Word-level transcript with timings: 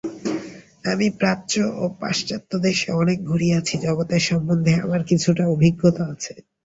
আমি 0.85 1.07
প্রাচ্য 1.19 1.53
ও 1.75 1.93
পাশ্চাত্যদেশে 2.01 2.89
অনেক 2.93 3.17
ঘুরিয়াছি, 3.25 3.73
জগতের 3.77 4.23
সম্বন্ধে 4.29 4.73
আমার 4.81 5.01
কিছুটা 5.09 5.43
অভিজ্ঞতা 5.47 6.03
আছে। 6.13 6.33